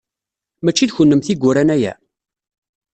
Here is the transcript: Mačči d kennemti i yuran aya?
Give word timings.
Mačči 0.63 0.85
d 0.89 0.95
kennemti 0.95 1.31
i 1.33 1.39
yuran 1.41 1.73
aya? 1.75 1.93